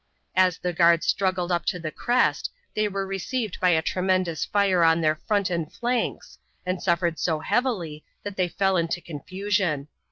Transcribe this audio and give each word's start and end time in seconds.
As 0.35 0.57
the 0.57 0.73
guards 0.73 1.05
struggled 1.05 1.51
up 1.51 1.63
to 1.67 1.77
the 1.77 1.91
crest 1.91 2.51
they 2.75 2.87
were 2.87 3.05
received 3.05 3.59
by 3.59 3.69
a 3.69 3.83
tremendous 3.83 4.43
fire 4.45 4.83
on 4.83 4.99
their 4.99 5.13
front 5.27 5.51
and 5.51 5.71
flanks 5.71 6.39
and 6.65 6.81
suffered 6.81 7.19
so 7.19 7.37
heavily 7.41 8.03
that 8.23 8.35
they 8.35 8.47
fell 8.47 8.77
into 8.77 8.99
confusion. 8.99 9.89